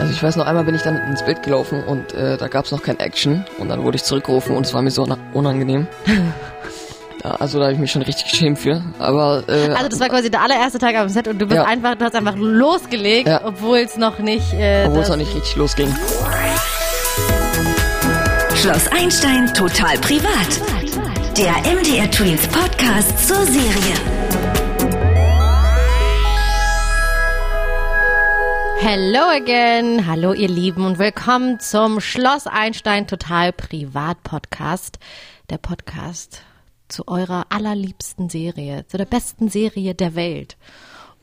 Also 0.00 0.14
ich 0.14 0.22
weiß 0.22 0.36
noch 0.36 0.46
einmal 0.46 0.64
bin 0.64 0.74
ich 0.74 0.80
dann 0.80 0.96
ins 0.96 1.22
Bild 1.22 1.42
gelaufen 1.42 1.84
und 1.84 2.14
äh, 2.14 2.38
da 2.38 2.48
gab 2.48 2.64
es 2.64 2.72
noch 2.72 2.82
kein 2.82 2.98
Action 2.98 3.44
und 3.58 3.68
dann 3.68 3.84
wurde 3.84 3.96
ich 3.96 4.02
zurückgerufen 4.02 4.56
und 4.56 4.64
es 4.64 4.72
war 4.72 4.80
mir 4.80 4.90
so 4.90 5.06
unangenehm. 5.34 5.86
also 7.22 7.58
da 7.58 7.66
habe 7.66 7.74
ich 7.74 7.78
mich 7.78 7.92
schon 7.92 8.00
richtig 8.00 8.30
geschämt 8.30 8.58
für. 8.58 8.82
Aber 8.98 9.44
äh, 9.46 9.68
also 9.74 9.88
das 9.90 10.00
war 10.00 10.08
quasi 10.08 10.30
der 10.30 10.40
allererste 10.40 10.78
Tag 10.78 10.96
am 10.96 11.10
Set 11.10 11.28
und 11.28 11.38
du 11.38 11.44
bist 11.44 11.56
ja. 11.56 11.64
einfach, 11.64 11.96
du 11.96 12.04
hast 12.06 12.14
einfach 12.14 12.36
losgelegt, 12.36 13.28
ja. 13.28 13.42
obwohl 13.44 13.78
es 13.78 13.98
noch 13.98 14.18
nicht, 14.20 14.54
äh, 14.54 14.86
obwohl 14.86 15.02
es 15.02 15.10
noch 15.10 15.16
nicht 15.16 15.34
richtig 15.34 15.54
losging. 15.56 15.94
Schloss 18.54 18.88
Einstein 18.88 19.52
total 19.52 19.98
privat. 19.98 20.32
Der 21.36 21.52
MDR 21.70 22.10
Twins 22.10 22.46
Podcast 22.48 23.28
zur 23.28 23.44
Serie. 23.44 24.19
Hello 28.82 29.28
again. 29.28 30.06
Hallo 30.06 30.32
ihr 30.32 30.48
Lieben 30.48 30.86
und 30.86 30.98
willkommen 30.98 31.60
zum 31.60 32.00
Schloss 32.00 32.46
Einstein 32.46 33.06
Total 33.06 33.52
Privat 33.52 34.22
Podcast. 34.22 34.98
Der 35.50 35.58
Podcast 35.58 36.42
zu 36.88 37.06
eurer 37.06 37.44
allerliebsten 37.50 38.30
Serie, 38.30 38.86
zu 38.86 38.96
der 38.96 39.04
besten 39.04 39.50
Serie 39.50 39.94
der 39.94 40.14
Welt. 40.14 40.56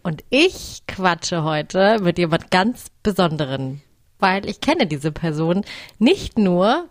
Und 0.04 0.24
ich 0.30 0.84
quatsche 0.86 1.44
heute 1.44 2.00
mit 2.00 2.20
jemand 2.20 2.52
ganz 2.52 2.92
Besonderen, 3.02 3.82
weil 4.20 4.48
ich 4.48 4.62
kenne 4.62 4.86
diese 4.86 5.12
Person 5.12 5.66
nicht 5.98 6.38
nur 6.38 6.88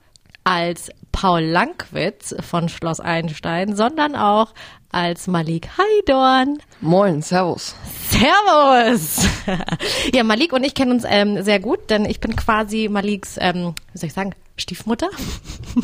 als 0.46 0.90
Paul 1.10 1.40
Lankwitz 1.40 2.34
von 2.40 2.68
Schloss 2.68 3.00
Einstein, 3.00 3.74
sondern 3.74 4.14
auch 4.14 4.54
als 4.92 5.26
Malik 5.26 5.68
Haidorn. 5.76 6.58
Moin, 6.80 7.20
Servus. 7.20 7.74
Servus! 8.08 9.26
ja, 10.14 10.22
Malik 10.22 10.52
und 10.52 10.62
ich 10.62 10.74
kennen 10.74 10.92
uns 10.92 11.04
ähm, 11.04 11.42
sehr 11.42 11.58
gut, 11.58 11.90
denn 11.90 12.04
ich 12.04 12.20
bin 12.20 12.36
quasi 12.36 12.88
Maliks, 12.88 13.38
ähm, 13.40 13.74
wie 13.92 13.98
soll 13.98 14.06
ich 14.06 14.12
sagen, 14.12 14.34
Stiefmutter. 14.56 15.08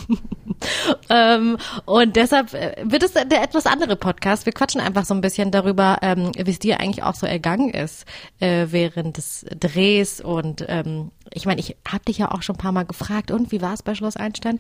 ähm, 1.11 1.57
und 1.85 2.17
deshalb 2.17 2.55
äh, 2.55 2.77
wird 2.85 3.03
es 3.03 3.13
der 3.13 3.43
etwas 3.43 3.67
andere 3.67 3.97
Podcast. 3.97 4.47
Wir 4.47 4.53
quatschen 4.53 4.81
einfach 4.81 5.05
so 5.05 5.15
ein 5.15 5.21
bisschen 5.21 5.51
darüber, 5.51 5.99
ähm, 6.03 6.33
wie 6.37 6.51
es 6.51 6.59
dir 6.59 6.81
eigentlich 6.81 7.03
auch 7.03 7.15
so 7.15 7.27
ergangen 7.27 7.71
ist 7.71 8.05
äh, 8.41 8.67
während 8.71 9.17
des 9.17 9.47
Drehs. 9.59 10.21
Und 10.21 10.65
ähm, 10.69 11.11
ich 11.33 11.47
meine, 11.47 11.61
ich 11.61 11.77
habe 11.87 12.05
dich 12.05 12.19
ja 12.19 12.31
auch 12.31 12.43
schon 12.43 12.57
ein 12.57 12.59
paar 12.59 12.73
Mal 12.73 12.85
gefragt, 12.85 13.31
und 13.31 13.53
wie 13.53 13.63
war 13.63 13.75
es 13.75 13.83
bei 13.83 13.95
Schloss 13.95 14.17
Einstein? 14.17 14.59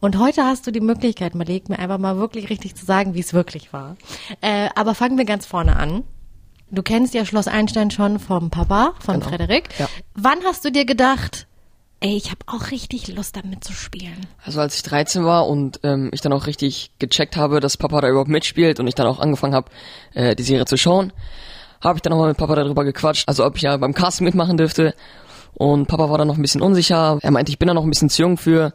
Und 0.00 0.18
heute 0.18 0.44
hast 0.44 0.66
du 0.66 0.70
die 0.70 0.80
Möglichkeit, 0.80 1.34
Malik, 1.34 1.68
mir 1.68 1.78
einfach 1.78 1.98
mal 1.98 2.16
wirklich 2.16 2.50
richtig 2.50 2.74
zu 2.74 2.84
sagen, 2.84 3.14
wie 3.14 3.20
es 3.20 3.32
wirklich 3.32 3.72
war. 3.72 3.96
Äh, 4.40 4.68
aber 4.74 4.94
fangen 4.94 5.18
wir 5.18 5.24
ganz 5.24 5.46
vorne 5.46 5.76
an. 5.76 6.04
Du 6.70 6.82
kennst 6.82 7.14
ja 7.14 7.24
Schloss 7.24 7.46
Einstein 7.46 7.90
schon 7.90 8.18
vom 8.18 8.50
Papa, 8.50 8.94
von 8.98 9.20
genau. 9.20 9.28
Frederik. 9.28 9.68
Ja. 9.78 9.88
Wann 10.14 10.38
hast 10.44 10.64
du 10.64 10.72
dir 10.72 10.84
gedacht, 10.84 11.46
ey, 12.04 12.16
ich 12.16 12.30
habe 12.30 12.40
auch 12.46 12.70
richtig 12.70 13.08
Lust 13.08 13.34
damit 13.34 13.64
zu 13.64 13.72
spielen. 13.72 14.26
Also 14.44 14.60
als 14.60 14.76
ich 14.76 14.82
13 14.82 15.24
war 15.24 15.48
und 15.48 15.80
ähm, 15.84 16.10
ich 16.12 16.20
dann 16.20 16.34
auch 16.34 16.46
richtig 16.46 16.90
gecheckt 16.98 17.34
habe, 17.34 17.60
dass 17.60 17.78
Papa 17.78 18.02
da 18.02 18.08
überhaupt 18.10 18.28
mitspielt 18.28 18.78
und 18.78 18.86
ich 18.86 18.94
dann 18.94 19.06
auch 19.06 19.20
angefangen 19.20 19.54
habe, 19.54 19.70
äh, 20.12 20.36
die 20.36 20.42
Serie 20.42 20.66
zu 20.66 20.76
schauen, 20.76 21.14
habe 21.80 21.96
ich 21.96 22.02
dann 22.02 22.10
nochmal 22.10 22.28
mit 22.28 22.36
Papa 22.36 22.56
darüber 22.56 22.84
gequatscht, 22.84 23.26
also 23.26 23.46
ob 23.46 23.56
ich 23.56 23.62
ja 23.62 23.74
beim 23.78 23.94
Casting 23.94 24.26
mitmachen 24.26 24.58
dürfte. 24.58 24.94
Und 25.54 25.86
Papa 25.86 26.10
war 26.10 26.18
dann 26.18 26.28
noch 26.28 26.36
ein 26.36 26.42
bisschen 26.42 26.60
unsicher. 26.60 27.18
Er 27.22 27.30
meinte, 27.30 27.50
ich 27.50 27.58
bin 27.58 27.68
da 27.68 27.74
noch 27.74 27.84
ein 27.84 27.90
bisschen 27.90 28.10
zu 28.10 28.20
jung 28.20 28.36
für. 28.36 28.74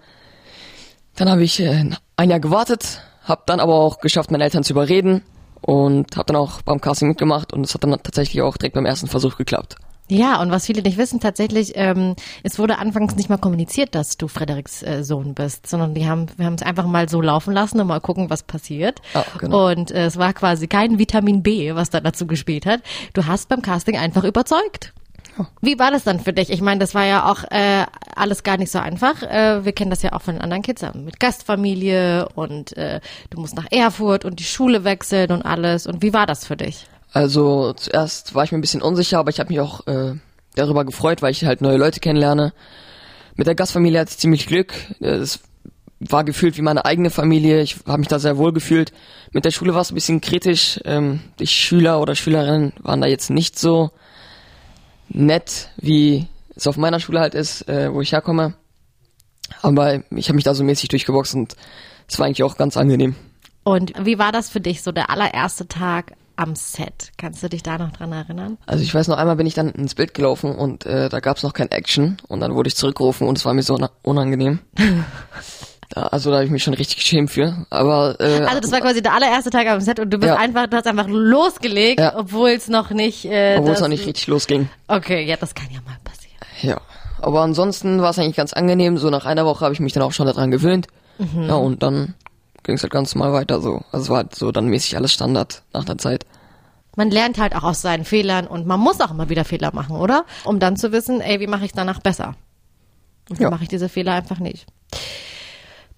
Dann 1.16 1.30
habe 1.30 1.43
ich 1.43 1.59
äh, 1.59 1.91
ein 2.16 2.30
Jahr 2.31 2.39
gewartet, 2.39 3.02
habe 3.25 3.43
dann 3.45 3.59
aber 3.59 3.75
auch 3.75 3.99
geschafft, 3.99 4.31
meine 4.31 4.43
Eltern 4.43 4.64
zu 4.64 4.73
überreden 4.73 5.21
und 5.61 6.17
habe 6.17 6.25
dann 6.25 6.36
auch 6.36 6.64
beim 6.64 6.81
Casting 6.81 7.09
mitgemacht 7.09 7.53
und 7.53 7.64
es 7.64 7.75
hat 7.75 7.83
dann 7.83 7.91
tatsächlich 8.02 8.41
auch 8.41 8.58
direkt 8.58 8.73
beim 8.73 8.88
ersten 8.88 9.05
Versuch 9.05 9.38
geklappt. 9.38 9.75
Ja, 10.09 10.41
und 10.41 10.49
was 10.49 10.65
viele 10.65 10.81
nicht 10.81 10.97
wissen, 10.97 11.19
tatsächlich, 11.19 11.73
ähm, 11.75 12.15
es 12.41 12.57
wurde 12.57 12.79
anfangs 12.79 13.15
nicht 13.15 13.29
mal 13.29 13.38
kommuniziert, 13.38 13.93
dass 13.93 14.17
du 14.17 14.27
Frederiks 14.27 14.81
äh, 14.81 15.03
Sohn 15.03 15.35
bist, 15.35 15.67
sondern 15.67 15.93
die 15.93 16.07
haben, 16.07 16.25
wir 16.38 16.47
haben 16.47 16.55
es 16.55 16.63
einfach 16.63 16.88
mal 16.88 17.07
so 17.07 17.21
laufen 17.21 17.53
lassen 17.53 17.79
und 17.79 17.88
mal 17.88 18.02
gucken, 18.02 18.30
was 18.30 18.42
passiert. 18.42 19.02
Oh, 19.14 19.21
genau. 19.37 19.70
Und 19.70 19.92
äh, 19.92 20.05
es 20.05 20.17
war 20.17 20.33
quasi 20.33 20.67
kein 20.67 20.97
Vitamin 20.97 21.43
B, 21.43 21.75
was 21.75 21.92
da 21.92 21.99
dazu 21.99 22.25
gespielt 22.25 22.65
hat. 22.65 22.81
Du 23.14 23.27
hast 23.27 23.49
beim 23.49 23.61
Casting 23.61 23.97
einfach 23.97 24.23
überzeugt. 24.23 24.93
Oh. 25.37 25.45
Wie 25.61 25.77
war 25.77 25.92
das 25.92 26.03
dann 26.03 26.20
für 26.20 26.33
dich? 26.33 26.49
Ich 26.49 26.61
meine, 26.61 26.80
das 26.80 26.95
war 26.95 27.05
ja 27.05 27.30
auch 27.31 27.43
äh, 27.52 27.86
alles 28.15 28.41
gar 28.43 28.58
nicht 28.58 28.71
so 28.71 28.80
einfach. 28.80 29.21
Äh, 29.21 29.64
wir 29.64 29.73
kennen 29.73 29.91
das 29.91 30.02
ja 30.02 30.14
auch 30.14 30.21
von 30.21 30.36
den 30.36 30.41
anderen 30.41 30.64
Kids 30.64 30.83
mit 30.95 31.20
Gastfamilie 31.20 32.27
und 32.30 32.76
äh, 32.77 32.99
du 33.30 33.39
musst 33.39 33.55
nach 33.55 33.67
Erfurt 33.71 34.26
und 34.26 34.39
die 34.39 34.43
Schule 34.43 34.83
wechseln 34.83 35.31
und 35.31 35.43
alles. 35.43 35.86
Und 35.86 36.02
wie 36.02 36.14
war 36.14 36.26
das 36.26 36.45
für 36.45 36.58
dich? 36.58 36.87
Also 37.11 37.73
zuerst 37.73 38.36
war 38.36 38.43
ich 38.43 38.52
mir 38.52 38.58
ein 38.58 38.61
bisschen 38.61 38.81
unsicher, 38.81 39.20
aber 39.20 39.30
ich 39.30 39.39
habe 39.39 39.49
mich 39.49 39.59
auch 39.59 39.86
äh, 39.87 40.14
darüber 40.55 40.86
gefreut, 40.86 41.21
weil 41.21 41.31
ich 41.31 41.45
halt 41.45 41.61
neue 41.61 41.77
Leute 41.77 41.99
kennenlerne. 41.99 42.53
Mit 43.36 43.47
der 43.47 43.55
Gastfamilie 43.55 43.99
hatte 43.99 44.11
ich 44.11 44.17
ziemlich 44.17 44.47
Glück. 44.47 44.73
Es 44.99 45.39
war 45.99 46.23
gefühlt 46.23 46.58
wie 46.58 46.61
meine 46.61 46.86
eigene 46.86 47.09
Familie. 47.09 47.61
Ich 47.61 47.77
habe 47.87 47.99
mich 47.99 48.08
da 48.08 48.20
sehr 48.20 48.37
wohl 48.37 48.53
gefühlt. 48.53 48.92
Mit 49.31 49.45
der 49.45 49.52
Schule 49.52 49.73
war 49.73 49.81
es 49.81 49.92
ein 49.92 49.95
bisschen 49.95 50.21
kritisch. 50.21 50.80
Ähm, 50.86 51.21
die 51.39 51.47
Schüler 51.47 52.02
oder 52.02 52.15
Schülerinnen 52.15 52.73
waren 52.80 53.02
da 53.02 53.08
jetzt 53.08 53.30
nicht 53.30 53.58
so 53.58 53.91
nett, 55.09 55.70
wie 55.77 56.27
es 56.55 56.67
auf 56.67 56.77
meiner 56.77 56.99
Schule 56.99 57.20
halt 57.20 57.33
ist, 57.33 57.67
äh, 57.67 57.93
wo 57.93 58.02
ich 58.02 58.11
herkomme. 58.11 58.53
Aber 59.61 60.03
ich 60.11 60.30
habe 60.30 60.36
mich 60.36 60.43
da 60.43 60.53
so 60.53 60.64
mäßig 60.64 60.89
durchgeboxt 60.89 61.36
und 61.36 61.55
es 62.08 62.20
war 62.20 62.26
eigentlich 62.26 62.43
auch 62.43 62.58
ganz 62.58 62.77
angenehm. 62.77 63.15
Und 63.64 63.93
wie 64.05 64.20
war 64.20 64.31
das 64.31 64.49
für 64.49 64.61
dich, 64.61 64.81
so 64.81 64.91
der 64.91 65.09
allererste 65.09 65.67
Tag 65.67 66.14
am 66.39 66.55
Set. 66.55 67.11
Kannst 67.17 67.44
du 67.44 67.50
dich 67.50 67.64
da 67.64 67.77
noch 67.77 67.92
dran 67.92 68.14
erinnern? 68.14 68.58
Also 68.66 68.82
ich 68.82 68.95
weiß 68.95 69.10
noch 69.10 69.17
einmal 69.17 69.36
bin 69.36 69.45
ich 69.45 69.55
dann 69.55 69.70
ins 69.72 69.94
Bild 69.94 70.14
gelaufen 70.14 70.55
und 70.55 70.86
äh, 70.86 71.10
da 71.10 71.20
gab 71.20 71.36
es 71.36 71.44
noch 71.44 71.54
kein 71.54 71.70
Action 71.70 72.17
und 72.30 72.39
dann 72.39 72.55
wurde 72.55 72.70
ich 72.70 72.77
zurückgerufen 72.77 73.27
und 73.27 73.38
es 73.38 73.44
war 73.44 73.54
mir 73.54 73.61
so 73.61 73.77
unangenehm. 74.04 74.60
da, 75.89 76.04
also 76.04 76.32
da 76.32 76.38
habe 76.38 76.45
ich 76.45 76.52
mich 76.52 76.64
schon 76.64 76.73
richtig 76.73 76.95
geschämt 76.95 77.30
für. 77.30 77.66
Aber 77.70 78.16
äh, 78.22 78.45
also 78.45 78.61
das 78.61 78.72
war 78.72 78.80
quasi 78.80 79.02
der 79.02 79.14
allererste 79.14 79.50
Tag 79.50 79.67
am 79.67 79.82
Set 79.82 80.00
und 80.00 80.11
du 80.11 80.17
bist 80.17 80.30
ja. 80.30 80.38
einfach, 80.38 80.67
du 80.67 80.77
hast 80.77 80.88
einfach 80.88 81.08
losgelegt, 81.10 82.00
ja. 82.00 82.17
obwohl 82.17 82.52
es 82.52 82.70
noch 82.70 82.92
nicht, 82.92 83.26
äh, 83.26 83.58
obwohl 83.60 83.73
es 83.73 83.82
noch 83.82 83.89
nicht 83.89 84.06
richtig 84.08 84.27
losging. 84.27 84.70
Okay, 84.88 85.26
ja, 85.26 85.36
das 85.36 85.54
kann 85.54 85.67
ja 85.71 85.82
mal 85.82 85.98
passieren. 86.06 86.38
Ja, 86.61 86.80
aber 87.21 87.42
ansonsten 87.42 88.02
war 88.02 88.11
es 88.11 88.20
eigentlich 88.20 88.38
ganz 88.38 88.54
angenehm. 88.54 88.98
So 88.98 89.10
nach 89.10 89.26
einer 89.26 89.45
Woche 89.45 89.66
habe 89.66 89.73
ich 89.73 89.82
mich 89.82 89.92
dann 89.92 90.04
auch 90.04 90.14
schon 90.14 90.26
daran 90.26 90.52
gewöhnt. 90.52 90.88
Mhm. 91.17 91.50
Ja 91.50 91.56
und 91.56 91.83
dann 91.83 92.16
ging 92.64 92.75
es 92.75 92.83
halt 92.83 92.93
ganz 92.93 93.15
normal 93.15 93.33
weiter 93.33 93.61
so. 93.61 93.81
Also 93.92 94.03
es 94.03 94.09
war 94.09 94.17
halt 94.17 94.36
so 94.36 94.52
dann 94.52 94.67
mäßig 94.67 94.95
alles 94.95 95.14
Standard 95.14 95.64
nach 95.73 95.86
der 95.86 95.97
Zeit. 95.97 96.25
Man 96.95 97.11
lernt 97.11 97.37
halt 97.37 97.55
auch 97.55 97.64
aus 97.64 97.81
seinen 97.81 98.03
Fehlern 98.03 98.47
und 98.47 98.67
man 98.67 98.80
muss 98.80 98.99
auch 98.99 99.11
immer 99.11 99.30
wieder 99.30 99.45
Fehler 99.45 99.73
machen, 99.73 99.95
oder? 99.95 100.25
Um 100.43 100.59
dann 100.59 100.75
zu 100.75 100.92
wissen, 100.92 101.21
ey, 101.21 101.39
wie 101.39 101.47
mache 101.47 101.65
ich 101.65 101.71
danach 101.71 101.99
besser? 101.99 102.36
Und 103.30 103.39
wie 103.39 103.43
ja. 103.43 103.49
mache 103.49 103.64
ich 103.64 103.70
diese 103.70 103.89
Fehler 103.89 104.14
einfach 104.14 104.39
nicht. 104.39 104.65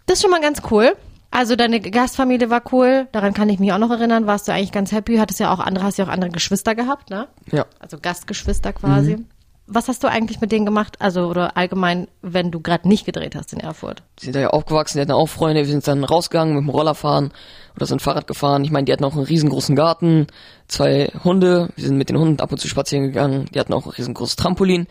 Das 0.05 0.17
ist 0.17 0.21
schon 0.21 0.31
mal 0.31 0.41
ganz 0.41 0.61
cool. 0.69 0.95
Also 1.31 1.55
deine 1.55 1.79
Gastfamilie 1.79 2.49
war 2.49 2.61
cool, 2.73 3.07
daran 3.13 3.33
kann 3.33 3.47
ich 3.47 3.57
mich 3.57 3.71
auch 3.71 3.77
noch 3.77 3.89
erinnern. 3.89 4.27
Warst 4.27 4.49
du 4.49 4.51
eigentlich 4.51 4.73
ganz 4.73 4.91
happy? 4.91 5.15
Hattest 5.15 5.39
ja 5.39 5.53
auch 5.53 5.59
andere, 5.59 5.85
hast 5.85 5.97
ja 5.97 6.03
auch 6.03 6.09
andere 6.09 6.29
Geschwister 6.29 6.75
gehabt, 6.75 7.09
ne? 7.09 7.29
Ja. 7.49 7.65
Also 7.79 7.97
Gastgeschwister 7.99 8.73
quasi. 8.73 9.15
Mhm. 9.15 9.27
Was 9.73 9.87
hast 9.87 10.03
du 10.03 10.09
eigentlich 10.09 10.41
mit 10.41 10.51
denen 10.51 10.65
gemacht? 10.65 10.97
Also, 10.99 11.27
oder 11.27 11.55
allgemein, 11.55 12.09
wenn 12.21 12.51
du 12.51 12.59
gerade 12.59 12.89
nicht 12.89 13.05
gedreht 13.05 13.35
hast 13.35 13.53
in 13.53 13.61
Erfurt? 13.61 14.03
Die 14.19 14.25
sind 14.25 14.35
da 14.35 14.41
ja 14.41 14.49
aufgewachsen, 14.49 14.97
die 14.97 15.01
hatten 15.01 15.13
auch 15.13 15.27
Freunde, 15.27 15.61
wir 15.61 15.71
sind 15.71 15.87
dann 15.87 16.03
rausgegangen 16.03 16.55
mit 16.55 16.63
dem 16.63 16.69
Roller 16.69 16.93
fahren 16.93 17.31
oder 17.77 17.85
sind 17.85 18.01
Fahrrad 18.01 18.27
gefahren. 18.27 18.65
Ich 18.65 18.71
meine, 18.71 18.83
die 18.83 18.91
hatten 18.91 19.05
auch 19.05 19.15
einen 19.15 19.23
riesengroßen 19.23 19.73
Garten, 19.73 20.27
zwei 20.67 21.09
Hunde, 21.23 21.69
wir 21.77 21.85
sind 21.85 21.97
mit 21.97 22.09
den 22.09 22.17
Hunden 22.17 22.41
ab 22.41 22.51
und 22.51 22.57
zu 22.57 22.67
spazieren 22.67 23.05
gegangen, 23.05 23.45
die 23.53 23.61
hatten 23.61 23.71
auch 23.71 23.85
ein 23.85 23.91
riesengroßes 23.91 24.35
Trampolin. 24.35 24.87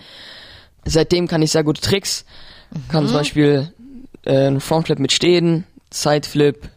Seitdem 0.86 1.28
kann 1.28 1.42
ich 1.42 1.50
sehr 1.50 1.62
gute 1.62 1.82
Tricks. 1.82 2.24
Mhm. 2.70 2.88
Kann 2.88 3.06
zum 3.06 3.16
Beispiel 3.18 3.74
äh, 4.24 4.46
einen 4.46 4.60
Frontflip 4.60 4.98
mit 4.98 5.12
Stehen, 5.12 5.66
Sideflip, 5.92 6.70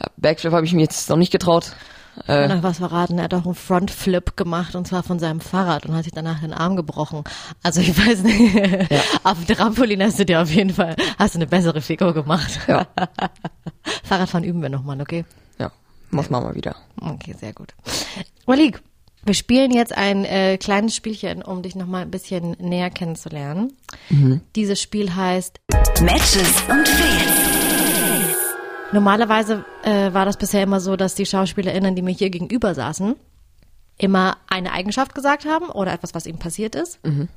ja, 0.00 0.06
Backflip 0.18 0.52
habe 0.52 0.66
ich 0.66 0.74
mir 0.74 0.82
jetzt 0.82 1.08
noch 1.08 1.16
nicht 1.16 1.32
getraut. 1.32 1.72
Äh, 2.26 2.48
noch 2.48 2.62
was 2.62 2.78
verraten, 2.78 3.18
er 3.18 3.24
hat 3.24 3.34
auch 3.34 3.44
einen 3.44 3.54
Frontflip 3.54 4.36
gemacht 4.36 4.74
und 4.74 4.86
zwar 4.86 5.02
von 5.02 5.18
seinem 5.18 5.40
Fahrrad 5.40 5.86
und 5.86 5.94
hat 5.94 6.04
sich 6.04 6.12
danach 6.12 6.40
den 6.40 6.52
Arm 6.52 6.76
gebrochen. 6.76 7.24
Also 7.62 7.80
ich 7.80 7.96
weiß 7.96 8.22
nicht, 8.22 8.90
ja. 8.90 9.00
auf 9.24 9.44
dem 9.44 9.56
Trampolin 9.56 10.02
hast 10.02 10.18
du 10.18 10.24
dir 10.24 10.42
auf 10.42 10.50
jeden 10.50 10.72
Fall, 10.72 10.96
hast 11.18 11.34
du 11.34 11.38
eine 11.38 11.46
bessere 11.46 11.80
Figur 11.80 12.14
gemacht. 12.14 12.60
Ja. 12.66 12.86
Fahrradfahren 14.04 14.44
üben 14.44 14.62
wir 14.62 14.68
nochmal, 14.68 15.00
okay? 15.00 15.24
Ja, 15.58 15.70
muss 16.10 16.30
man 16.30 16.42
mal 16.42 16.54
wieder. 16.54 16.76
Okay, 17.00 17.34
sehr 17.38 17.52
gut. 17.52 17.74
Malik, 18.46 18.82
wir 19.24 19.34
spielen 19.34 19.72
jetzt 19.72 19.96
ein 19.96 20.24
äh, 20.24 20.56
kleines 20.58 20.96
Spielchen, 20.96 21.42
um 21.42 21.62
dich 21.62 21.76
nochmal 21.76 22.02
ein 22.02 22.10
bisschen 22.10 22.56
näher 22.58 22.90
kennenzulernen. 22.90 23.74
Mhm. 24.08 24.40
Dieses 24.56 24.80
Spiel 24.80 25.14
heißt 25.14 25.60
Matches 26.00 26.62
und 26.68 26.88
Fails. 26.88 27.57
Normalerweise 28.92 29.64
äh, 29.82 30.12
war 30.12 30.24
das 30.24 30.36
bisher 30.36 30.62
immer 30.62 30.80
so, 30.80 30.96
dass 30.96 31.14
die 31.14 31.26
SchauspielerInnen, 31.26 31.94
die 31.94 32.02
mir 32.02 32.14
hier 32.14 32.30
gegenüber 32.30 32.74
saßen, 32.74 33.16
immer 33.98 34.36
eine 34.48 34.72
Eigenschaft 34.72 35.14
gesagt 35.14 35.44
haben 35.44 35.68
oder 35.68 35.92
etwas, 35.92 36.14
was 36.14 36.26
ihnen 36.26 36.38
passiert 36.38 36.74
ist. 36.74 37.04
Mhm. 37.04 37.28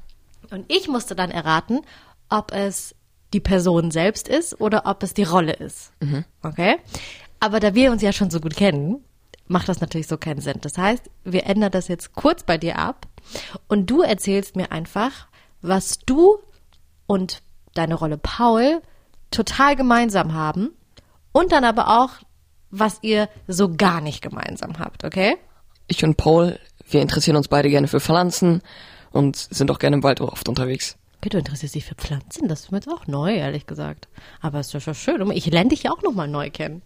Und 0.49 0.65
ich 0.69 0.87
musste 0.87 1.15
dann 1.15 1.31
erraten, 1.31 1.81
ob 2.29 2.53
es 2.53 2.95
die 3.33 3.39
Person 3.39 3.91
selbst 3.91 4.27
ist 4.27 4.59
oder 4.61 4.85
ob 4.85 5.03
es 5.03 5.13
die 5.13 5.23
Rolle 5.23 5.53
ist. 5.53 5.91
Mhm. 6.01 6.25
Okay? 6.41 6.77
Aber 7.39 7.59
da 7.59 7.73
wir 7.73 7.91
uns 7.91 8.01
ja 8.01 8.13
schon 8.13 8.29
so 8.29 8.39
gut 8.39 8.55
kennen, 8.55 9.03
macht 9.47 9.67
das 9.67 9.81
natürlich 9.81 10.07
so 10.07 10.17
keinen 10.17 10.41
Sinn. 10.41 10.59
Das 10.61 10.77
heißt, 10.77 11.09
wir 11.23 11.45
ändern 11.45 11.71
das 11.71 11.87
jetzt 11.87 12.13
kurz 12.13 12.43
bei 12.43 12.57
dir 12.57 12.77
ab 12.79 13.07
und 13.67 13.89
du 13.89 14.01
erzählst 14.01 14.55
mir 14.55 14.71
einfach, 14.71 15.27
was 15.61 15.99
du 15.99 16.37
und 17.07 17.41
deine 17.73 17.95
Rolle 17.95 18.17
Paul 18.17 18.81
total 19.31 19.75
gemeinsam 19.75 20.33
haben 20.33 20.71
und 21.31 21.51
dann 21.51 21.63
aber 21.63 22.01
auch, 22.01 22.09
was 22.69 22.99
ihr 23.01 23.29
so 23.47 23.73
gar 23.73 24.01
nicht 24.01 24.21
gemeinsam 24.21 24.79
habt, 24.79 25.03
okay? 25.03 25.37
Ich 25.87 26.03
und 26.03 26.17
Paul, 26.17 26.59
wir 26.89 27.01
interessieren 27.01 27.35
uns 27.35 27.47
beide 27.47 27.69
gerne 27.69 27.87
für 27.87 27.99
Pflanzen 27.99 28.61
und 29.11 29.35
sind 29.35 29.69
auch 29.71 29.79
gerne 29.79 29.97
im 29.97 30.03
Wald 30.03 30.21
oft 30.21 30.47
unterwegs. 30.47 30.97
Okay, 31.17 31.29
du 31.29 31.37
interessierst 31.37 31.75
dich 31.75 31.85
für 31.85 31.95
Pflanzen, 31.95 32.47
das 32.47 32.61
ist 32.61 32.71
mir 32.71 32.77
jetzt 32.77 32.87
auch 32.87 33.05
neu, 33.07 33.35
ehrlich 33.35 33.67
gesagt. 33.67 34.07
Aber 34.41 34.59
es 34.59 34.67
ist 34.67 34.73
ja 34.73 34.79
schon 34.79 34.95
schön. 34.95 35.31
Ich 35.31 35.45
lerne 35.45 35.69
dich 35.69 35.83
ja 35.83 35.91
auch 35.91 36.01
nochmal 36.01 36.27
neu 36.27 36.49
kennen. 36.49 36.81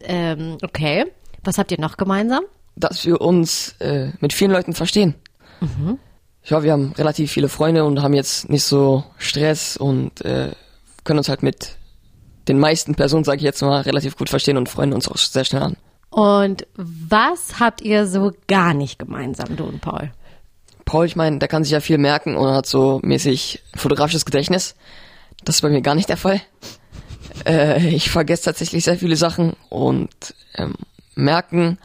Ähm, 0.00 0.58
okay. 0.62 1.04
Was 1.44 1.58
habt 1.58 1.70
ihr 1.70 1.80
noch 1.80 1.96
gemeinsam? 1.96 2.42
Dass 2.74 3.06
wir 3.06 3.20
uns 3.20 3.76
äh, 3.78 4.12
mit 4.20 4.32
vielen 4.32 4.50
Leuten 4.50 4.74
verstehen. 4.74 5.14
Mhm. 5.60 5.98
Ja, 6.44 6.62
wir 6.62 6.72
haben 6.72 6.92
relativ 6.92 7.30
viele 7.30 7.48
Freunde 7.48 7.84
und 7.84 8.02
haben 8.02 8.14
jetzt 8.14 8.48
nicht 8.48 8.64
so 8.64 9.04
Stress 9.18 9.76
und 9.76 10.24
äh, 10.24 10.52
können 11.04 11.18
uns 11.18 11.28
halt 11.28 11.42
mit 11.42 11.76
den 12.48 12.58
meisten 12.58 12.94
Personen, 12.94 13.24
sage 13.24 13.38
ich 13.38 13.42
jetzt 13.42 13.62
mal, 13.62 13.82
relativ 13.82 14.16
gut 14.16 14.28
verstehen 14.28 14.56
und 14.56 14.68
freuen 14.68 14.92
uns 14.92 15.08
auch 15.08 15.16
sehr 15.16 15.44
schnell 15.44 15.62
an. 15.62 15.76
Und 16.10 16.66
was 16.74 17.60
habt 17.60 17.82
ihr 17.82 18.06
so 18.06 18.32
gar 18.46 18.74
nicht 18.74 18.98
gemeinsam, 18.98 19.56
du 19.56 19.64
und 19.64 19.80
Paul? 19.80 20.10
Paul, 20.84 21.04
ich 21.04 21.16
meine, 21.16 21.38
der 21.38 21.48
kann 21.48 21.64
sich 21.64 21.72
ja 21.72 21.80
viel 21.80 21.98
merken 21.98 22.34
und 22.36 22.54
hat 22.54 22.66
so 22.66 23.00
mäßig 23.02 23.62
fotografisches 23.74 24.24
Gedächtnis. 24.24 24.74
Das 25.44 25.56
ist 25.56 25.62
bei 25.62 25.68
mir 25.68 25.82
gar 25.82 25.94
nicht 25.94 26.08
der 26.08 26.16
Fall. 26.16 26.40
Äh, 27.46 27.90
ich 27.90 28.10
vergesse 28.10 28.46
tatsächlich 28.46 28.82
sehr 28.82 28.98
viele 28.98 29.14
Sachen 29.14 29.54
und 29.68 30.34
ähm, 30.56 30.74
merken, 31.14 31.78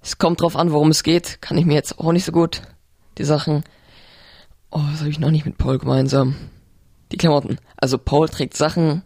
es 0.00 0.18
kommt 0.18 0.40
drauf 0.40 0.54
an, 0.54 0.70
worum 0.70 0.90
es 0.90 1.02
geht, 1.02 1.42
kann 1.42 1.58
ich 1.58 1.66
mir 1.66 1.74
jetzt 1.74 1.98
auch 1.98 2.12
nicht 2.12 2.24
so 2.24 2.30
gut. 2.30 2.62
Die 3.18 3.24
Sachen. 3.24 3.64
Oh, 4.70 4.80
was 4.92 5.00
habe 5.00 5.10
ich 5.10 5.18
noch 5.18 5.32
nicht 5.32 5.44
mit 5.44 5.58
Paul 5.58 5.78
gemeinsam? 5.78 6.36
Die 7.10 7.16
Klamotten. 7.16 7.58
Also 7.76 7.98
Paul 7.98 8.28
trägt 8.28 8.56
Sachen, 8.56 9.02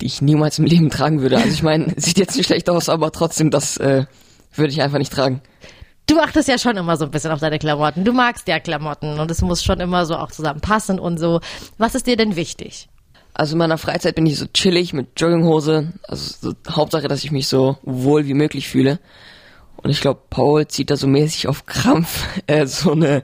die 0.00 0.06
ich 0.06 0.22
niemals 0.22 0.58
im 0.58 0.64
Leben 0.64 0.90
tragen 0.90 1.20
würde. 1.20 1.36
Also 1.36 1.48
ich 1.48 1.62
meine, 1.62 1.92
sieht 1.96 2.18
jetzt 2.18 2.36
nicht 2.36 2.46
schlecht 2.46 2.68
aus, 2.70 2.88
aber 2.88 3.12
trotzdem, 3.12 3.50
das 3.50 3.76
äh, 3.78 4.06
würde 4.54 4.72
ich 4.72 4.82
einfach 4.82 4.98
nicht 4.98 5.12
tragen. 5.12 5.42
Du 6.06 6.18
achtest 6.20 6.48
ja 6.48 6.56
schon 6.56 6.76
immer 6.76 6.96
so 6.96 7.04
ein 7.04 7.10
bisschen 7.10 7.32
auf 7.32 7.40
deine 7.40 7.58
Klamotten. 7.58 8.04
Du 8.04 8.12
magst 8.12 8.48
ja 8.48 8.60
Klamotten 8.60 9.20
und 9.20 9.30
es 9.30 9.42
muss 9.42 9.62
schon 9.62 9.80
immer 9.80 10.06
so 10.06 10.16
auch 10.16 10.30
zusammenpassen 10.30 10.98
und 10.98 11.18
so. 11.18 11.40
Was 11.76 11.94
ist 11.94 12.06
dir 12.06 12.16
denn 12.16 12.34
wichtig? 12.34 12.88
Also 13.34 13.52
in 13.52 13.58
meiner 13.58 13.76
Freizeit 13.76 14.14
bin 14.14 14.24
ich 14.24 14.38
so 14.38 14.46
chillig 14.46 14.94
mit 14.94 15.20
Jogginghose. 15.20 15.92
Also 16.02 16.34
so 16.40 16.74
Hauptsache, 16.74 17.08
dass 17.08 17.24
ich 17.24 17.30
mich 17.30 17.46
so 17.46 17.76
wohl 17.82 18.26
wie 18.26 18.34
möglich 18.34 18.68
fühle. 18.68 19.00
Und 19.76 19.90
ich 19.90 20.00
glaube, 20.00 20.22
Paul 20.30 20.66
zieht 20.66 20.90
da 20.90 20.96
so 20.96 21.06
mäßig 21.06 21.46
auf 21.46 21.66
Krampf 21.66 22.26
äh, 22.46 22.66
so 22.66 22.92
eine 22.92 23.22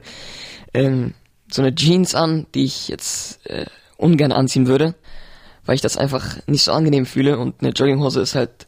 ähm, 0.73 1.15
so 1.51 1.61
eine 1.61 1.73
Jeans 1.73 2.15
an, 2.15 2.47
die 2.53 2.65
ich 2.65 2.87
jetzt 2.87 3.45
äh, 3.47 3.65
ungern 3.97 4.31
anziehen 4.31 4.67
würde, 4.67 4.95
weil 5.65 5.75
ich 5.75 5.81
das 5.81 5.97
einfach 5.97 6.37
nicht 6.47 6.63
so 6.63 6.71
angenehm 6.71 7.05
fühle. 7.05 7.37
Und 7.37 7.61
eine 7.61 7.71
Jogginghose 7.71 8.21
ist 8.21 8.35
halt 8.35 8.67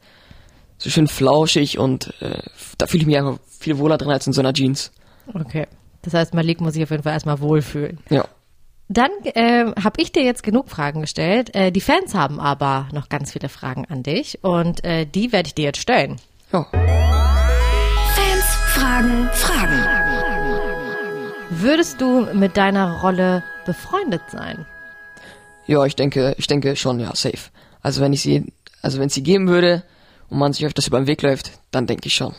so 0.78 0.90
schön 0.90 1.08
flauschig 1.08 1.80
und 1.80 2.14
äh, 2.22 2.42
da 2.78 2.88
fühle 2.88 3.02
ich 3.02 3.08
mich 3.08 3.18
einfach 3.18 3.40
viel 3.60 3.78
wohler 3.78 3.98
drin 3.98 4.12
als 4.12 4.28
in 4.28 4.34
so 4.34 4.42
einer 4.42 4.54
Jeans. 4.54 4.92
Okay. 5.34 5.68
Das 6.04 6.14
heißt, 6.14 6.34
Malik 6.34 6.62
muss 6.62 6.74
sich 6.74 6.84
auf 6.84 6.92
jeden 6.92 7.04
Fall 7.04 7.14
erstmal 7.14 7.40
wohlfühlen. 7.42 8.00
Ja. 8.10 8.26
Dann 8.90 9.12
äh, 9.24 9.66
habe 9.84 10.02
ich 10.02 10.14
dir 10.14 10.24
jetzt 10.24 10.44
genug 10.44 10.70
Fragen 10.70 11.02
gestellt. 11.02 11.54
Äh, 11.54 11.72
die 11.72 11.82
Fans 11.82 12.14
haben 12.14 12.40
aber 12.40 12.88
noch 12.94 13.10
ganz 13.10 13.34
viele 13.34 13.50
Fragen 13.50 13.86
an 13.90 14.04
dich 14.04 14.44
und 14.44 14.86
äh, 14.86 15.06
die 15.06 15.34
werde 15.34 15.48
ich 15.48 15.56
dir 15.56 15.66
jetzt 15.66 15.82
stellen. 15.82 16.16
Ja. 16.54 16.66
Fans 18.16 18.46
fragen 18.74 19.30
Fragen. 19.34 20.08
Würdest 21.50 22.00
du 22.00 22.28
mit 22.34 22.56
deiner 22.56 23.02
Rolle 23.02 23.44
befreundet 23.66 24.22
sein? 24.32 24.66
Ja, 25.68 25.86
ich 25.86 25.96
denke, 25.96 26.34
ich 26.38 26.48
denke 26.48 26.75
schon, 26.75 27.00
ja, 27.00 27.14
safe. 27.16 27.50
Also 27.81 28.02
wenn 28.02 28.14
ich 28.14 28.22
sie, 28.22 28.52
also 28.81 29.00
wenn 29.00 29.08
es 29.08 29.14
sie 29.14 29.24
geben 29.24 29.48
würde 29.48 29.84
und 30.30 30.40
man 30.40 30.54
sich 30.54 30.66
öfters 30.66 30.88
über 30.88 31.00
den 31.00 31.08
Weg 31.08 31.22
läuft, 31.22 31.52
dann 31.72 31.88
denke 31.88 32.08
ich 32.08 32.16
schon. 32.16 32.34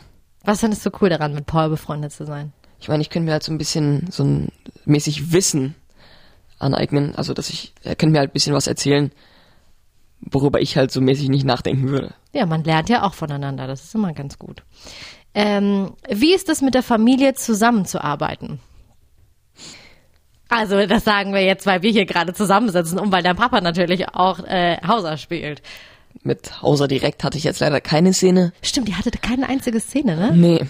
Was 0.45 0.61
findest 0.61 0.85
du 0.85 0.91
cool 1.01 1.11
daran, 1.11 1.35
mit 1.35 1.47
Paul 1.47 1.69
befreundet 1.69 2.13
zu 2.13 2.25
sein? 2.25 2.53
Ich 2.81 2.89
meine, 2.89 3.03
ich 3.03 3.11
könnte 3.11 3.27
mir 3.27 3.33
halt 3.33 3.43
so 3.43 3.53
ein 3.53 3.59
bisschen 3.59 4.09
so 4.11 4.25
ein 4.25 4.49
mäßig 4.85 5.33
Wissen 5.33 5.75
aneignen. 6.59 7.15
Also 7.17 7.35
dass 7.35 7.51
ich, 7.51 7.75
er 7.83 7.97
könnte 7.97 8.13
mir 8.13 8.21
halt 8.21 8.31
ein 8.31 8.33
bisschen 8.33 8.55
was 8.55 8.67
erzählen, 8.67 9.13
worüber 10.21 10.61
ich 10.61 10.77
halt 10.77 10.91
so 10.91 11.01
mäßig 11.01 11.29
nicht 11.29 11.45
nachdenken 11.45 11.89
würde. 11.89 12.15
Ja, 12.33 12.47
man 12.47 12.65
lernt 12.65 12.89
ja 12.89 13.03
auch 13.03 13.15
voneinander. 13.15 13.67
Das 13.67 13.85
ist 13.85 13.95
immer 13.95 14.13
ganz 14.13 14.39
gut. 14.39 14.63
Ähm, 15.35 15.93
wie 16.09 16.35
ist 16.35 16.49
es 16.49 16.63
mit 16.63 16.75
der 16.75 16.83
Familie 16.83 17.35
zusammenzuarbeiten? 17.35 18.61
Also 20.49 20.87
das 20.87 21.05
sagen 21.05 21.35
wir 21.35 21.43
jetzt, 21.45 21.67
weil 21.67 21.83
wir 21.83 21.91
hier 21.91 22.07
gerade 22.07 22.33
zusammensitzen 22.33 22.99
und 22.99 23.13
weil 23.13 23.23
dein 23.23 23.37
Papa 23.37 23.61
natürlich 23.61 24.09
auch 24.15 24.39
äh, 24.41 24.79
Hauser 24.87 25.17
spielt. 25.19 25.63
Mit 26.23 26.63
Hauser 26.63 26.89
direkt 26.89 27.23
hatte 27.23 27.37
ich 27.39 27.45
jetzt 27.45 27.61
leider 27.61 27.81
keine 27.81 28.13
Szene. 28.13 28.53
Stimmt, 28.63 28.89
die 28.89 28.95
hatte 28.95 29.11
keine 29.11 29.49
einzige 29.49 29.79
Szene, 29.79 30.17
ne? 30.17 30.33
Nee. 30.35 30.67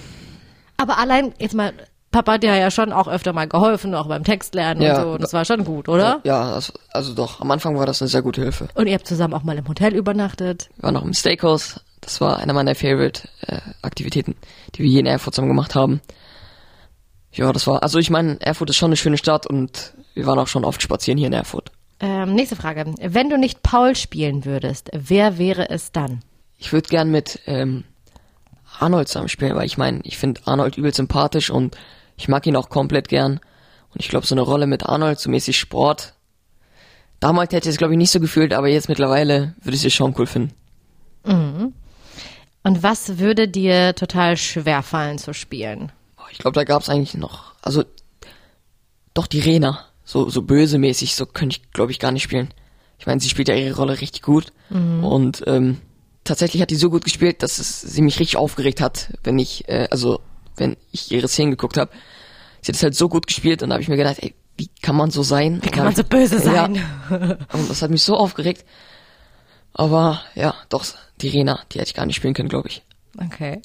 Aber 0.77 0.99
allein, 0.99 1.33
jetzt 1.39 1.55
mal, 1.55 1.73
Papa 2.11 2.33
hat 2.35 2.43
dir 2.43 2.55
ja 2.57 2.71
schon 2.71 2.93
auch 2.93 3.07
öfter 3.09 3.33
mal 3.33 3.47
geholfen, 3.49 3.95
auch 3.95 4.09
beim 4.09 4.25
Textlernen 4.25 4.83
Ja. 4.83 5.03
und 5.03 5.13
so. 5.13 5.19
Das 5.19 5.33
war 5.33 5.45
schon 5.45 5.65
gut, 5.65 5.89
oder? 5.89 6.21
Ja, 6.25 6.55
das, 6.55 6.73
also 6.93 7.15
doch, 7.15 7.41
am 7.41 7.51
Anfang 7.51 7.79
war 7.79 7.87
das 7.87 8.03
eine 8.03 8.09
sehr 8.09 8.23
gute 8.23 8.43
Hilfe. 8.43 8.69
Und 8.75 8.87
ihr 8.89 8.95
habt 8.95 9.07
zusammen 9.07 9.35
auch 9.35 9.43
mal 9.43 9.57
im 9.57 9.67
Hotel 9.69 9.95
übernachtet. 9.95 10.69
Wir 10.77 10.85
waren 10.85 10.95
noch 10.95 11.05
im 11.05 11.15
Steakhouse. 11.15 11.81
Das 12.01 12.21
war 12.21 12.39
einer 12.39 12.53
meiner 12.53 12.75
Favorite 12.75 13.29
äh, 13.47 13.59
Aktivitäten, 13.83 14.37
die 14.75 14.83
wir 14.83 14.91
hier 14.91 15.01
in 15.01 15.07
Erfurt 15.07 15.35
zusammen 15.35 15.49
gemacht 15.49 15.75
haben. 15.75 16.01
Ja, 17.39 17.53
das 17.53 17.69
war, 17.69 17.85
also 17.85 18.01
ich 18.01 18.11
meine, 18.11 18.41
Erfurt 18.41 18.69
ist 18.69 18.77
schon 18.77 18.89
eine 18.89 18.97
schöne 18.97 19.17
Stadt 19.17 19.47
und 19.47 19.95
wir 20.15 20.27
waren 20.27 20.41
auch 20.41 20.49
schon 20.49 20.65
oft 20.65 20.83
spazieren 20.83 21.19
hier 21.19 21.29
in 21.29 21.33
Erfurt. 21.33 21.71
Ähm, 22.01 22.35
nächste 22.35 22.57
Frage. 22.57 22.85
Wenn 23.01 23.31
du 23.31 23.39
nicht 23.39 23.63
Paul 23.63 23.95
spielen 23.95 24.45
würdest, 24.45 24.91
wer 24.93 25.39
wäre 25.39 25.71
es 25.71 25.93
dann? 25.93 26.21
Ich 26.59 26.73
würde 26.73 26.89
gern 26.89 27.13
mit 27.13 27.39
ähm, 27.47 27.85
Arnold 28.81 29.07
zusammen 29.07 29.29
spielen, 29.29 29.55
weil 29.55 29.67
ich 29.67 29.79
meine, 29.79 30.01
ich 30.03 30.19
finde 30.19 30.41
Arnold 30.47 30.77
übel 30.77 30.93
sympathisch 30.93 31.49
und 31.49 31.77
ich 32.17 32.27
mag 32.27 32.45
ihn 32.45 32.57
auch 32.57 32.71
komplett 32.71 33.07
gern. 33.07 33.35
Und 33.95 34.01
ich 34.01 34.09
glaube, 34.09 34.27
so 34.27 34.35
eine 34.35 34.43
Rolle 34.43 34.67
mit 34.67 34.85
Arnold, 34.85 35.21
so 35.21 35.31
mäßig 35.31 35.57
Sport. 35.57 36.15
Damals 37.21 37.53
hätte 37.53 37.69
ich 37.69 37.75
es, 37.75 37.79
glaube 37.79 37.95
ich, 37.95 37.99
nicht 37.99 38.11
so 38.11 38.19
gefühlt, 38.19 38.53
aber 38.53 38.67
jetzt 38.67 38.89
mittlerweile 38.89 39.55
würde 39.63 39.77
ich 39.77 39.85
es 39.85 39.95
schon 39.95 40.13
cool 40.19 40.27
finden. 40.27 40.55
Und 42.65 42.83
was 42.83 43.19
würde 43.19 43.47
dir 43.47 43.95
total 43.95 44.37
schwer 44.37 44.83
fallen 44.83 45.19
zu 45.19 45.33
spielen? 45.33 45.93
Ich 46.31 46.39
glaube, 46.39 46.55
da 46.55 46.65
gab 46.65 46.83
es 46.83 46.89
eigentlich 46.89 47.15
noch, 47.15 47.55
also 47.63 47.85
doch 49.15 49.27
die 49.27 49.41
Rena, 49.41 49.85
so 50.05 50.29
so 50.29 50.43
bösemäßig, 50.43 51.15
so 51.15 51.27
könnte 51.27 51.57
ich, 51.57 51.71
glaube 51.73 51.93
ich, 51.93 51.99
gar 51.99 52.13
nicht 52.13 52.23
spielen. 52.23 52.53
Ich 52.99 53.07
meine, 53.07 53.21
sie 53.21 53.29
spielt 53.29 53.49
ja 53.49 53.55
ihre 53.55 53.77
Rolle 53.77 54.01
richtig 54.01 54.23
gut 54.23 54.53
und 55.03 55.45
ähm, 55.47 55.81
tatsächlich 56.25 56.61
hat 56.63 56.71
die 56.71 56.77
so 56.77 56.91
gut 56.91 57.05
gespielt, 57.05 57.43
dass 57.43 57.59
es 57.59 57.81
sie 57.81 58.03
mich 58.03 58.19
richtig 58.19 58.37
aufgeregt 58.37 58.81
hat, 58.81 59.13
wenn 59.23 59.39
ich, 59.39 59.69
äh, 59.69 59.89
also 59.91 60.21
wenn 60.57 60.77
ich 60.93 61.11
ihre 61.11 61.29
Szenen 61.29 61.51
geguckt 61.53 61.77
habe. 61.77 61.91
Sie 62.61 62.73
hat 62.73 62.77
es 62.77 62.83
halt 62.83 62.97
so 62.97 63.09
gut 63.09 63.27
gespielt 63.27 63.63
und 63.63 63.71
da 63.71 63.75
habe 63.75 63.83
ich 63.83 63.89
mir 63.89 63.97
gedacht, 63.97 64.17
ey, 64.21 64.35
wie 64.57 64.69
kann 64.83 64.97
man 64.97 65.11
so 65.11 65.23
sein? 65.23 65.61
Wie 65.63 65.69
kann 65.69 65.85
man 65.85 65.95
so 65.95 66.03
böse 66.03 66.41
sein? 66.41 66.75
Ja, 66.75 67.39
und 67.53 67.71
das 67.71 67.81
hat 67.81 67.91
mich 67.91 68.03
so 68.03 68.17
aufgeregt. 68.17 68.65
Aber 69.73 70.21
ja, 70.35 70.55
doch, 70.69 70.85
die 71.21 71.29
Rena, 71.29 71.61
die 71.71 71.79
hätte 71.79 71.91
ich 71.91 71.95
gar 71.95 72.05
nicht 72.07 72.17
spielen 72.17 72.35
können, 72.35 72.49
glaube 72.49 72.69
ich. 72.69 72.83
Okay. 73.17 73.63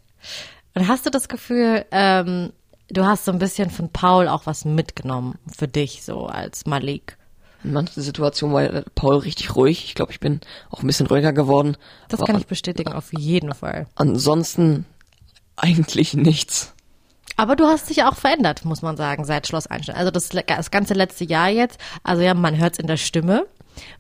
Und 0.75 0.87
hast 0.87 1.05
du 1.05 1.09
das 1.09 1.27
Gefühl, 1.27 1.85
ähm, 1.91 2.51
du 2.89 3.05
hast 3.05 3.25
so 3.25 3.31
ein 3.31 3.39
bisschen 3.39 3.69
von 3.69 3.89
Paul 3.89 4.27
auch 4.27 4.45
was 4.45 4.65
mitgenommen 4.65 5.37
für 5.55 5.67
dich, 5.67 6.03
so 6.03 6.25
als 6.25 6.65
Malik? 6.65 7.17
In 7.63 7.73
manchen 7.73 8.01
Situationen 8.01 8.55
war 8.55 8.83
Paul 8.95 9.17
richtig 9.17 9.55
ruhig. 9.55 9.85
Ich 9.85 9.95
glaube, 9.95 10.11
ich 10.11 10.19
bin 10.19 10.41
auch 10.69 10.81
ein 10.81 10.87
bisschen 10.87 11.07
ruhiger 11.07 11.31
geworden. 11.31 11.77
Das 12.09 12.19
Aber 12.19 12.27
kann 12.27 12.41
ich 12.41 12.47
bestätigen, 12.47 12.91
auf 12.91 13.13
jeden 13.13 13.53
Fall. 13.53 13.87
Ansonsten 13.95 14.85
eigentlich 15.55 16.13
nichts. 16.13 16.73
Aber 17.35 17.55
du 17.55 17.65
hast 17.65 17.89
dich 17.89 18.03
auch 18.03 18.15
verändert, 18.15 18.65
muss 18.65 18.81
man 18.81 18.97
sagen, 18.97 19.25
seit 19.25 19.47
Schloss 19.47 19.67
Einstein. 19.67 19.95
Also 19.95 20.11
das, 20.11 20.29
das 20.29 20.71
ganze 20.71 20.93
letzte 20.93 21.23
Jahr 21.23 21.49
jetzt, 21.49 21.79
also 22.03 22.21
ja, 22.21 22.33
man 22.33 22.57
hört 22.57 22.73
es 22.73 22.79
in 22.79 22.87
der 22.87 22.97
Stimme, 22.97 23.47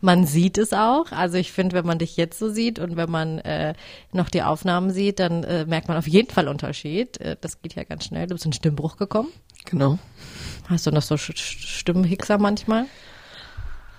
man 0.01 0.25
sieht 0.25 0.57
es 0.57 0.73
auch. 0.73 1.11
Also 1.11 1.37
ich 1.37 1.51
finde, 1.51 1.75
wenn 1.75 1.85
man 1.85 1.99
dich 1.99 2.17
jetzt 2.17 2.39
so 2.39 2.49
sieht 2.49 2.79
und 2.79 2.95
wenn 2.97 3.09
man 3.09 3.39
äh, 3.39 3.73
noch 4.11 4.29
die 4.29 4.41
Aufnahmen 4.43 4.91
sieht, 4.91 5.19
dann 5.19 5.43
äh, 5.43 5.65
merkt 5.65 5.87
man 5.87 5.97
auf 5.97 6.07
jeden 6.07 6.29
Fall 6.31 6.47
Unterschied. 6.47 7.19
Äh, 7.19 7.37
das 7.41 7.61
geht 7.61 7.75
ja 7.75 7.83
ganz 7.83 8.05
schnell. 8.05 8.27
Du 8.27 8.35
bist 8.35 8.45
in 8.45 8.53
Stimmbruch 8.53 8.97
gekommen. 8.97 9.29
Genau. 9.65 9.97
Hast 10.69 10.85
du 10.87 10.91
noch 10.91 11.01
so 11.01 11.17
Stimmenhickser 11.17 12.37
manchmal? 12.37 12.85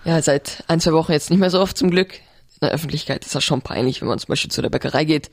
Ja, 0.03 0.21
seit 0.21 0.63
ein, 0.67 0.79
zwei 0.79 0.93
Wochen 0.93 1.11
jetzt 1.11 1.29
nicht 1.31 1.39
mehr 1.39 1.49
so 1.49 1.59
oft 1.59 1.77
zum 1.77 1.89
Glück. 1.89 2.13
In 2.15 2.59
der 2.67 2.71
Öffentlichkeit 2.71 3.25
ist 3.25 3.35
das 3.35 3.43
schon 3.43 3.61
peinlich, 3.61 3.99
wenn 4.01 4.07
man 4.07 4.17
zum 4.19 4.27
Beispiel 4.29 4.49
zu 4.51 4.61
der 4.61 4.69
Bäckerei 4.69 5.03
geht, 5.03 5.29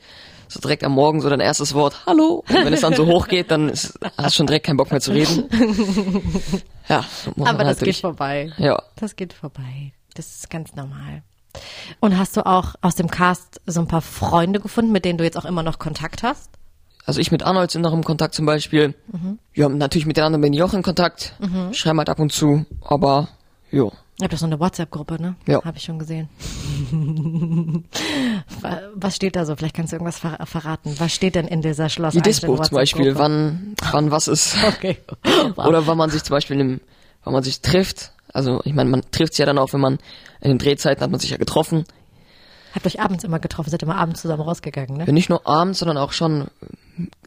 so 0.49 0.59
direkt 0.59 0.83
am 0.83 0.91
Morgen 0.91 1.21
so 1.21 1.29
dein 1.29 1.39
erstes 1.39 1.73
Wort, 1.73 2.05
hallo. 2.05 2.43
Und 2.49 2.65
wenn 2.65 2.73
es 2.73 2.81
dann 2.81 2.93
so 2.95 3.05
hoch 3.05 3.27
geht, 3.29 3.49
dann 3.49 3.69
ist, 3.69 3.97
hast 4.17 4.33
du 4.33 4.37
schon 4.37 4.47
direkt 4.47 4.65
keinen 4.65 4.75
Bock 4.77 4.91
mehr 4.91 4.99
zu 4.99 5.11
reden. 5.11 5.45
Ja, 6.89 7.05
muss 7.27 7.37
man 7.37 7.47
Aber 7.47 7.59
das 7.59 7.67
halt 7.67 7.77
geht 7.79 7.87
durch. 7.87 8.01
vorbei. 8.01 8.51
Ja, 8.57 8.81
Das 8.97 9.15
geht 9.15 9.31
vorbei. 9.31 9.93
Das 10.15 10.27
ist 10.35 10.49
ganz 10.49 10.75
normal. 10.75 11.23
Und 11.99 12.17
hast 12.17 12.35
du 12.37 12.45
auch 12.45 12.75
aus 12.81 12.95
dem 12.95 13.09
Cast 13.09 13.61
so 13.67 13.79
ein 13.81 13.87
paar 13.87 14.01
Freunde 14.01 14.59
gefunden, 14.59 14.91
mit 14.91 15.05
denen 15.05 15.17
du 15.17 15.23
jetzt 15.23 15.37
auch 15.37 15.45
immer 15.45 15.63
noch 15.63 15.79
Kontakt 15.79 16.23
hast? 16.23 16.49
also 17.05 17.19
ich 17.19 17.31
mit 17.33 17.43
Arnold 17.43 17.69
sind 17.69 17.81
noch 17.81 17.91
im 17.91 18.05
Kontakt 18.05 18.33
zum 18.33 18.45
Beispiel. 18.45 18.95
Ja, 19.53 19.67
natürlich 19.67 20.05
mit 20.05 20.15
den 20.15 20.23
anderen 20.23 20.41
bin 20.41 20.53
ich 20.53 20.63
auch 20.63 20.73
in 20.73 20.83
Kontakt. 20.83 21.33
Schreiben 21.73 21.97
halt 21.99 22.07
ab 22.07 22.17
und 22.19 22.31
zu, 22.31 22.65
aber 22.81 23.27
jo. 23.71 23.91
Ihr 24.19 24.23
habt 24.23 24.33
doch 24.33 24.37
so 24.37 24.45
eine 24.45 24.57
WhatsApp-Gruppe, 24.59 25.21
ne? 25.21 25.35
Ja. 25.45 25.61
Habe 25.65 25.77
ich 25.77 25.83
schon 25.83 25.99
gesehen. 25.99 26.29
Wa- 28.61 28.79
Was 28.95 29.15
steht 29.17 29.35
da 29.35 29.45
so? 29.45 29.55
Vielleicht 29.57 29.75
kannst 29.75 29.91
du 29.91 29.95
irgendwas 29.97 30.17
ver 30.19 30.37
verraten. 30.45 30.95
Was 30.99 31.11
steht 31.13 31.35
denn 31.35 31.47
in 31.47 31.61
dieser 31.61 31.89
Schloss? 31.89 32.13
Die 32.13 32.21
Dispo 32.21 32.57
zum 32.57 32.75
Beispiel, 32.75 33.17
wann, 33.17 33.75
wann 33.91 34.11
was 34.11 34.27
ist. 34.29 34.55
Okay. 34.67 34.97
Wow. 35.55 35.65
Oder 35.67 35.85
wann 35.87 35.97
man 35.97 36.09
sich 36.09 36.23
zum 36.23 36.35
Beispiel 36.35 36.57
im, 36.59 36.79
wann 37.25 37.33
man 37.33 37.43
sich 37.43 37.59
trifft. 37.61 38.12
Also 38.33 38.61
ich 38.65 38.73
meine, 38.73 38.89
man 38.89 39.03
trifft 39.11 39.33
sich 39.33 39.39
ja 39.39 39.45
dann 39.45 39.57
auch, 39.57 39.73
wenn 39.73 39.79
man 39.79 39.99
in 40.41 40.49
den 40.49 40.57
Drehzeiten 40.57 41.01
hat 41.03 41.11
man 41.11 41.19
sich 41.19 41.29
ja 41.29 41.37
getroffen. 41.37 41.85
Habt 42.73 42.87
euch 42.87 42.99
abends 42.99 43.23
immer 43.23 43.39
getroffen, 43.39 43.69
seid 43.69 43.83
immer 43.83 43.97
abends 43.97 44.21
zusammen 44.21 44.41
rausgegangen, 44.41 44.97
ne? 44.97 45.05
Ja, 45.05 45.13
nicht 45.13 45.29
nur 45.29 45.45
abends, 45.47 45.79
sondern 45.79 45.97
auch 45.97 46.11
schon 46.11 46.47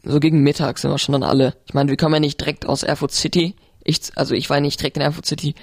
so 0.03 0.19
gegen 0.19 0.43
Mittag 0.43 0.77
sind 0.77 0.91
wir 0.91 0.97
schon 0.97 1.13
dann 1.13 1.23
alle. 1.23 1.55
Ich 1.65 1.73
meine, 1.73 1.89
wir 1.89 1.97
kommen 1.97 2.15
ja 2.15 2.19
nicht 2.19 2.39
direkt 2.39 2.65
aus 2.65 2.83
Erfurt 2.83 3.13
City. 3.13 3.55
Ich, 3.83 4.11
also 4.15 4.35
ich 4.35 4.49
war 4.49 4.57
ja 4.57 4.61
nicht 4.61 4.79
direkt 4.79 4.97
in 4.97 5.03
Erfurt 5.03 5.25
City. 5.25 5.55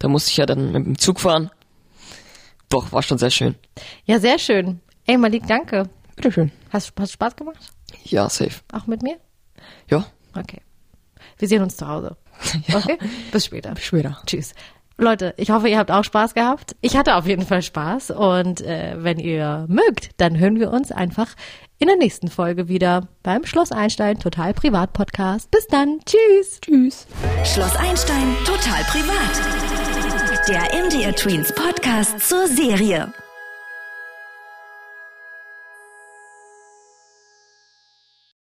Da 0.00 0.08
musste 0.08 0.30
ich 0.30 0.36
ja 0.36 0.46
dann 0.46 0.72
mit 0.72 0.84
dem 0.84 0.98
Zug 0.98 1.20
fahren. 1.20 1.50
Doch, 2.68 2.92
war 2.92 3.02
schon 3.02 3.18
sehr 3.18 3.30
schön. 3.30 3.54
Ja, 4.04 4.18
sehr 4.18 4.38
schön. 4.38 4.80
Ey, 5.06 5.16
Malik, 5.16 5.46
danke. 5.46 5.88
Bitteschön. 6.16 6.50
Hast, 6.70 6.92
hast 6.98 7.12
Spaß 7.12 7.36
gemacht? 7.36 7.58
Ja, 8.04 8.28
safe. 8.28 8.60
Auch 8.72 8.86
mit 8.86 9.02
mir? 9.02 9.16
Ja. 9.88 10.06
Okay. 10.36 10.60
Wir 11.38 11.48
sehen 11.48 11.62
uns 11.62 11.76
zu 11.76 11.86
Hause. 11.86 12.16
Okay? 12.72 12.98
Bis 13.32 13.46
später. 13.46 13.74
Bis 13.74 13.84
später. 13.84 14.18
Tschüss. 14.26 14.54
Leute, 15.00 15.32
ich 15.38 15.50
hoffe, 15.50 15.68
ihr 15.68 15.78
habt 15.78 15.90
auch 15.90 16.04
Spaß 16.04 16.34
gehabt. 16.34 16.76
Ich 16.82 16.94
hatte 16.94 17.16
auf 17.16 17.26
jeden 17.26 17.46
Fall 17.46 17.62
Spaß. 17.62 18.10
Und 18.10 18.60
äh, 18.60 18.96
wenn 18.98 19.18
ihr 19.18 19.64
mögt, 19.68 20.10
dann 20.18 20.38
hören 20.38 20.60
wir 20.60 20.70
uns 20.70 20.92
einfach 20.92 21.28
in 21.78 21.88
der 21.88 21.96
nächsten 21.96 22.28
Folge 22.28 22.68
wieder 22.68 23.08
beim 23.22 23.46
Schloss 23.46 23.72
Einstein 23.72 24.18
Total 24.18 24.52
Privat 24.52 24.92
Podcast. 24.92 25.50
Bis 25.50 25.66
dann. 25.68 26.00
Tschüss. 26.04 26.60
Tschüss. 26.60 27.06
Schloss 27.44 27.74
Einstein 27.76 28.36
total 28.44 28.84
privat. 28.84 30.46
Der 30.48 30.84
MDR 30.84 31.14
Tweens 31.14 31.54
Podcast 31.54 32.20
zur 32.20 32.46
Serie. 32.46 33.10